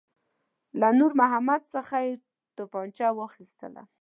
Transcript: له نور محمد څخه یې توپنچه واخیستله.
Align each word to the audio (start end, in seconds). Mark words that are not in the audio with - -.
له 0.79 0.87
نور 0.99 1.11
محمد 1.21 1.61
څخه 1.73 1.95
یې 2.05 2.11
توپنچه 2.57 3.07
واخیستله. 3.19 3.83